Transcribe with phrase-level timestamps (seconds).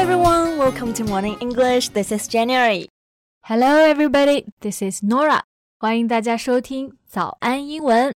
[0.00, 1.90] everyone, welcome to Morning English.
[1.90, 2.88] This is January.
[3.42, 4.46] Hello, everybody.
[4.60, 5.42] This is Nora.
[5.78, 8.12] 欢迎大家收听早安英文。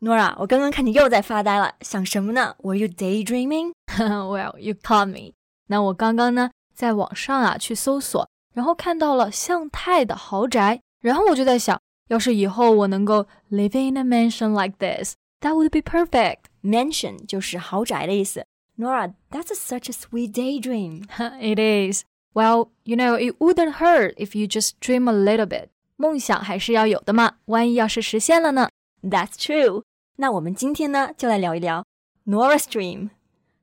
[0.00, 2.54] Nora，我刚刚看你又在发呆了，想什么呢？
[2.62, 3.72] Were you daydreaming?
[3.98, 5.34] well, you caught me.
[5.66, 11.78] 那我刚刚呢，在网上啊去搜索，然后看到了向太的豪宅，然后我就在想，
[12.08, 16.44] 要是以后我能够 live in a mansion like this, that would be perfect.
[16.62, 18.46] Mansion 就是豪宅的意思。
[18.76, 21.04] Nora, that's a, such a sweet daydream.
[21.40, 22.04] it is.
[22.34, 25.68] Well, you know, it wouldn't hurt if you just dream a little bit.
[25.96, 28.68] 梦想还是要有的嘛，万一要是实现了呢？
[29.02, 29.82] That's true。
[30.16, 31.84] 那我们今天呢，就来聊一聊
[32.26, 33.10] Nora's Dream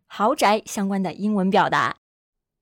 [0.07, 1.97] 豪宅相关的英文表达。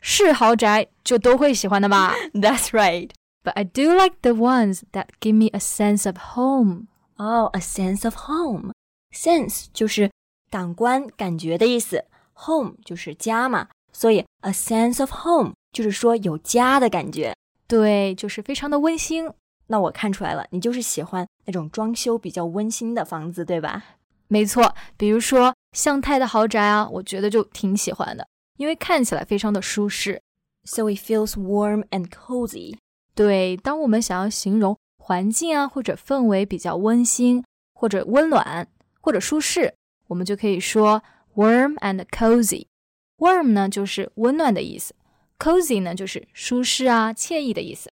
[0.00, 2.14] 是豪宅就都会喜欢的吧？
[2.34, 3.10] That's right.
[3.44, 6.88] But I do like the ones that give me a sense of home.
[7.16, 8.72] Oh, a sense of home.
[9.12, 10.10] Sense 就是
[10.50, 12.04] 感官、感觉的意思
[12.34, 17.34] ，home 就是家嘛，所以 a sense of home 就是说有家的感觉。
[17.66, 19.30] 对，就是非常的温馨。
[19.68, 23.82] 那我看出来了，你就是喜欢那种装修比较温馨的房子，对吧？
[24.28, 28.26] 没错，比如说向太的豪宅啊，我觉得就挺喜欢的。
[28.57, 30.21] 因为看起来非常的舒适，
[30.63, 32.77] so it feels warm and cozy。
[33.15, 38.67] 对，当我们想要形容环境啊或者氛围比较温馨或者温暖
[39.01, 39.73] 或者舒适，
[40.07, 41.03] 我们就可以说
[41.35, 44.95] warm and cozy。warm 呢就是温暖的意思，
[45.37, 47.91] cozy 呢就是舒适啊惬意的意思。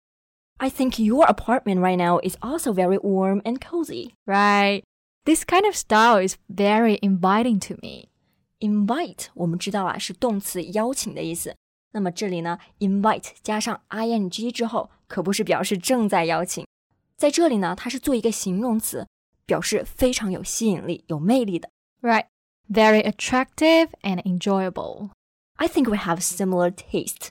[0.57, 4.13] I think your apartment right now is also very warm and cozy.
[4.25, 4.83] Right.
[5.23, 8.09] This kind of style is very inviting to me.
[8.61, 11.55] invite 我们知道啊是动词邀请的意思。
[11.91, 16.65] 那么这里呢，invite 加上 ing 之后，可不是表示正在邀请，
[17.15, 19.07] 在这里呢，它是做一个形容词，
[19.45, 21.69] 表示非常有吸引力、有魅力的。
[22.01, 22.25] Right,
[22.69, 25.09] very attractive and enjoyable.
[25.55, 27.29] I think we have similar taste.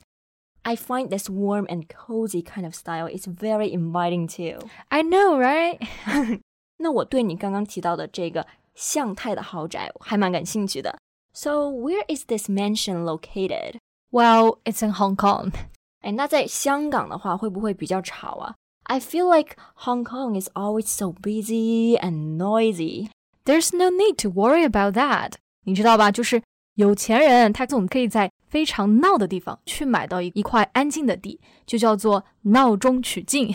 [0.63, 4.67] I find this warm and cozy kind of style is very inviting too.
[4.89, 5.79] I know, right?
[6.79, 10.99] 那我对你刚刚提到的这个向太的豪宅还蛮感兴趣的。
[11.33, 13.79] so where is this mansion located?
[14.11, 15.53] Well, it's in Hong Kong.
[16.01, 18.55] 哎，那在香港的话，会不会比较吵啊？
[18.85, 23.09] I feel like Hong Kong is always so busy and noisy.
[23.45, 25.33] There's no need to worry about that.
[25.65, 26.13] 你知道吧？
[26.13, 26.43] 就是
[26.75, 33.53] 有钱人他总可以在非常闹的地方去买到一一块安静的地，就叫做闹中取静。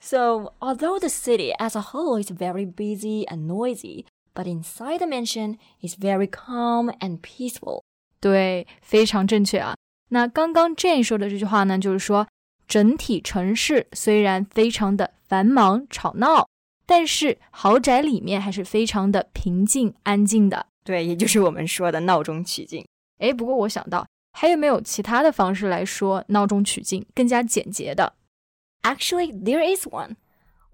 [0.00, 5.06] so although the city as a whole is very busy and noisy, but inside the
[5.06, 7.82] mansion is very calm and peaceful.
[8.20, 9.74] 对，非常正确啊。
[10.10, 12.26] 那刚刚 Jane 说的这句话呢，就是说
[12.66, 16.48] 整体城市虽然非常的繁忙吵闹，
[16.86, 20.66] 但是豪宅里面还是非常的平静安静的。
[20.84, 22.86] 对，也就是我们说的闹中取静。
[23.18, 28.14] 哎，不过我想到还有没有其他的方式来说闹中取静更加简洁的？
[28.82, 30.16] Actually, there is one.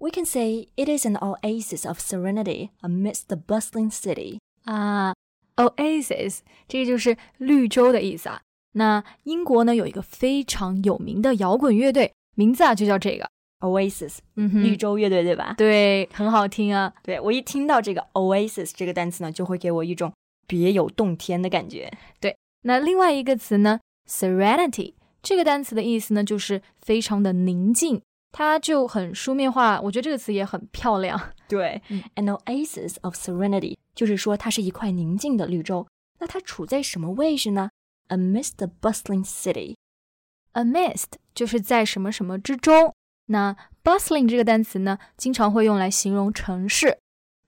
[0.00, 4.38] We can say it is an oasis of serenity amidst the bustling city.
[4.64, 5.14] 啊
[5.56, 8.40] ，oasis 这就是绿洲的意思啊。
[8.72, 13.28] 那英国呢有一个非常有名的摇滚乐队，名字啊就叫这个
[13.60, 15.54] Oasis，嗯哼，绿洲乐队对吧？
[15.58, 16.94] 对，很好听啊。
[17.02, 20.10] 对我一听到这个 oasis 这个单词呢，就会给我一种
[20.46, 21.92] 别有洞天的感觉。
[22.18, 28.00] 对，那另外一个词呢，serenity 这个单词的意思呢，就是非常的宁静。
[28.32, 31.32] 它就很书面化，我觉得这个词也很漂亮。
[31.48, 31.82] 对
[32.14, 35.86] ，an oasis of serenity，就是说它是一块宁静的绿洲。
[36.20, 37.70] 那它处在什么位置呢
[38.08, 42.94] ？Amidst the bustling city，amidst 就是在什么什么之中。
[43.26, 46.98] 那 bustling 这个单词呢，经常会用来形容城市。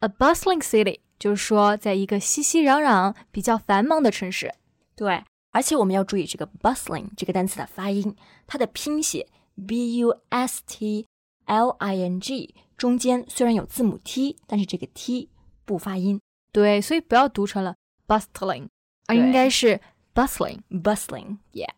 [0.01, 4.53] A bustling city 就是说在一个熙熙攘攘、比较繁忙的城市。
[4.97, 5.23] 对，
[5.53, 8.17] 而且我们要注意这个 bustling 这个单词的发音，
[8.47, 9.29] 它的拼写。
[9.67, 11.07] B u s t
[11.47, 15.29] l i n g 中间虽然有字母 t，但是这个 t
[15.65, 16.21] 不发音。
[16.53, 17.77] 对，所以不要读成了
[18.07, 18.69] bustling，
[19.07, 19.81] 而应该是
[20.15, 21.39] bustling，bustling。
[21.53, 21.71] Yeah。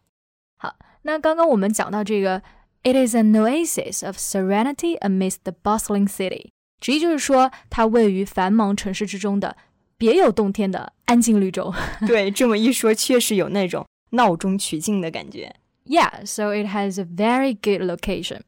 [0.57, 2.43] 好，那刚刚我们讲到这个
[2.83, 6.51] ，it is an oasis of serenity amidst the bustling city，
[6.81, 9.57] 直译就是说它位于繁忙城市之中的
[9.97, 11.73] 别有洞天的安静绿洲。
[12.07, 15.55] 对，这么一说，确实有那种闹中取静的感觉。
[15.85, 18.43] Yeah, so it has a very good location.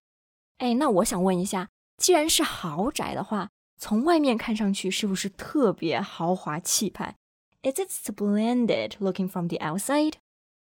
[0.59, 1.69] 哎，那我想问一下，
[1.99, 7.17] 既然是豪宅的话，从外面看上去是不是特别豪华气派
[7.63, 10.15] ？Is it splendid looking from the outside?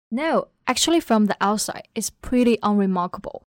[0.09, 3.41] No, actually, from the outside, it's pretty unremarkable.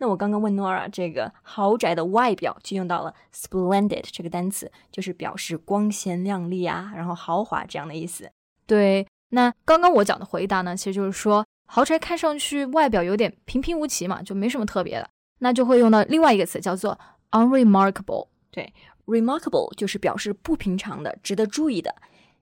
[0.00, 8.30] 那我刚刚问 Nora 这个豪宅的外表就用到了 splendid 这个单词，就是表示光鲜亮丽啊，然后豪华这样的意思。
[8.66, 15.10] 对，那刚刚我讲的回答呢，其实就是说豪宅看上去外表有点平平无奇嘛，就没什么特别的，
[15.40, 16.98] 那就会用到另外一个词叫做
[17.30, 18.28] unremarkable。
[18.50, 18.72] 对
[19.04, 21.94] ，remarkable 就是表示不平常的、值得注意的，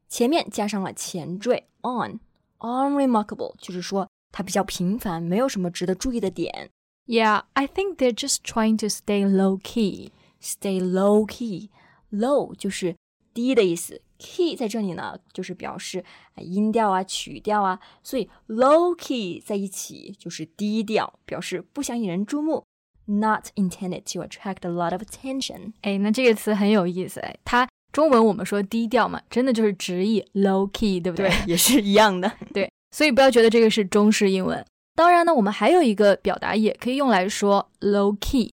[0.08, 2.20] 前面加上了前缀 on。
[2.60, 6.70] unremarkable 就是说它比较平凡，没有什么值得注意的点。
[7.06, 10.12] Yeah, I think they're just trying to stay low key.
[10.40, 11.70] Stay low key.
[12.10, 12.96] Low 就是
[13.36, 16.02] 低的意思，key 在这里呢就是表示
[16.36, 22.64] 音调啊、曲调啊，所以 low key 在一起就是低调，表示不想引人注目。
[23.04, 25.74] Not intended to attract a lot of attention。
[25.82, 31.28] 哎，那这个词很有意思哎，它中文我们说低调嘛，真的就是直译 low key，对不对？
[31.28, 32.32] 对，也是一样的。
[32.54, 34.64] 对，所以不要觉得这个是中式英文。
[34.94, 38.50] 当然呢，我们还有一个表达也可以用来说 low key，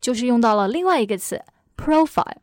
[0.00, 1.42] 就是用到了另外一个词
[1.76, 2.36] profile，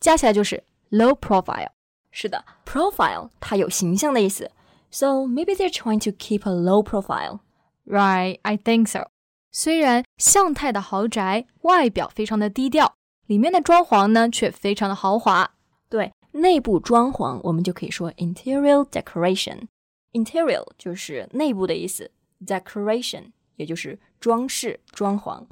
[0.00, 1.69] 加起来就是 low profile。
[2.11, 4.51] 是的，profile 它有形象的意思，
[4.89, 7.39] so maybe they're trying to keep a low profile.
[7.85, 9.07] Right, I think so.
[9.51, 12.95] 虽然向太的豪宅外表非常的低调，
[13.25, 15.51] 里面的装潢呢却非常的豪华。
[15.89, 22.11] 对，内部装潢我们就可以说 interior decoration。interior 就是内部的意思。
[22.45, 25.45] decoration，也就是装饰、装潢。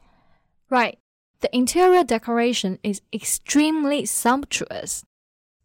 [0.69, 0.98] Right.
[1.40, 5.01] The interior decoration is extremely sumptuous.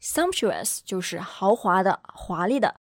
[0.03, 2.77] Sumptuous 就是豪华的、华丽的。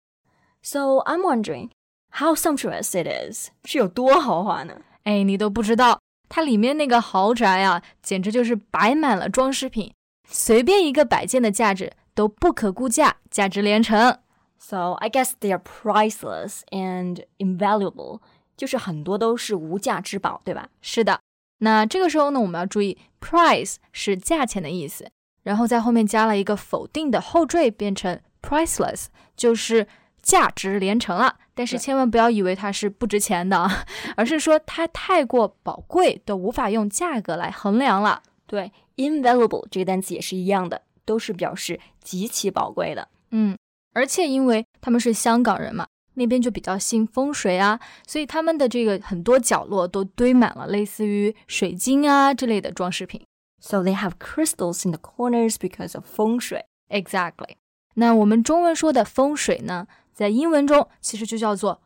[0.62, 1.70] So I'm wondering
[2.12, 4.82] how sumptuous it is，是有多豪华呢？
[5.04, 9.94] 哎，你都不知道，它里面那个豪宅啊，简直就是摆满了装饰品，
[10.28, 14.20] 随便一个摆件的价值都不可估价，价值连城。
[14.60, 18.20] So I guess they are priceless and invaluable，
[18.58, 20.70] 就是很多都是无价之宝，对吧？
[20.82, 21.22] 是的。
[21.60, 25.10] 那这个时候呢，我们要注意，price 是价钱的意思，
[25.43, 29.07] 然后在后面加了一个否定的后缀，变成 priceless，
[29.37, 29.87] 就是
[30.23, 31.37] 价值连城了。
[31.55, 33.69] 但是千万不要以为它是不值钱的，
[34.17, 38.23] 而是说它太过宝贵，都无法用价格来衡量了。
[38.47, 43.09] 对，invaluable 这个单词也是一样的，都是表示极其宝贵的。
[43.31, 43.57] 嗯。
[43.95, 53.21] 而且因为他们是香港人嘛，那边就比较信风水啊，所以他们的这个很多角落都堆满了类似于水晶啊之类的装饰品。
[53.62, 56.66] So they have crystals in the corners because of 风水。
[56.90, 57.56] Exactly。
[57.96, 61.82] 那我们中文说的风水呢，在英文中其实就叫做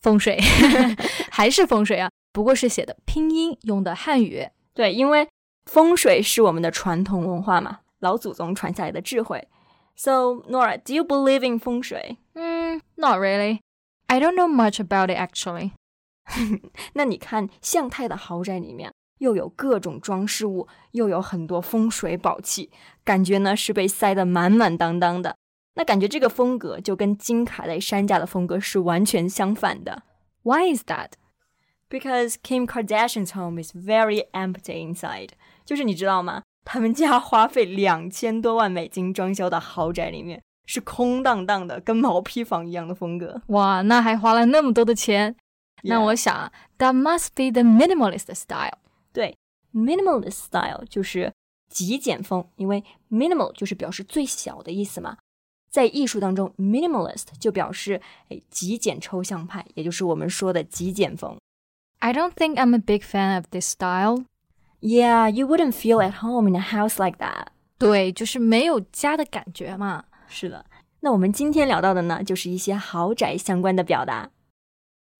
[0.00, 0.38] 风水，
[1.30, 4.48] 还是风水啊，不过是写的拼音用的汉语。
[4.72, 5.28] 对，因为
[5.66, 9.46] 风水是我们的传统文化嘛，老祖宗传下来的智慧。
[9.94, 12.16] So, Nora, do you believe in 风水?
[12.32, 13.60] Mm, not really.
[14.06, 15.72] I don't know much about it actually.
[16.94, 22.69] 那你看向太的豪宅里面 又有各种装饰物，又有很多风水宝器，
[23.03, 25.35] 感觉呢是被塞得满满当当的。
[25.75, 30.03] 那感觉这个风格就跟金卡戴珊家的风格是完全相反的。
[30.43, 31.11] Why is that?
[31.89, 35.29] Because Kim Kardashian's home is very empty inside.
[35.65, 36.43] 就是你知道吗？
[36.63, 43.41] 他们家花费两千多万美金装修的豪宅里面是空荡荡的，跟毛坯房一样的风格。
[43.47, 45.35] 哇，那还花了那么多的钱？
[45.83, 48.79] 那我想，That must be the minimalist style。
[49.75, 51.33] 对，minimalist style 就是
[51.69, 55.17] 极简风，因为 minimal 就是表示最小的意思嘛。
[55.69, 61.37] 在艺术当中，minimalist 就表示哎极简抽象派，也就是我们说的极简风。
[61.99, 64.25] I don't think I'm a big fan of this style.
[64.79, 67.47] Yeah, you wouldn't feel at home in a house like that.
[67.77, 70.05] 对，就是没有家的感觉嘛。
[70.27, 70.65] 是的，
[71.01, 74.31] 那我们今天聊到的呢，就是一些豪宅相关的表达。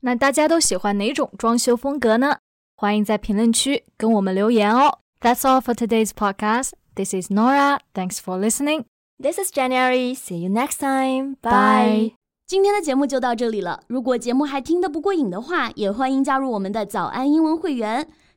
[0.01, 2.37] 那大家都喜欢哪种装修风格呢？
[2.76, 4.98] 欢迎在评论区跟我们留言哦。
[5.20, 6.70] That's all for today's podcast.
[6.94, 7.80] This is Nora.
[7.94, 8.84] Thanks for listening.
[9.22, 10.14] This is January.
[10.14, 11.36] See you next time.
[11.42, 12.14] Bye.
[12.46, 13.82] 今天的节目就到这里了。
[13.86, 18.08] 如果节目还听得不过瘾的话，也欢迎加入我们的早安英文会员。